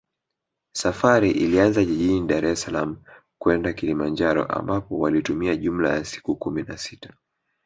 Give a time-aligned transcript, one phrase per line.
[0.73, 2.97] Safari ilianzia jijini Daressalaam
[3.41, 7.13] kwenda Kilimanjaro ambapo walitumia jumla ya siku kumi na sita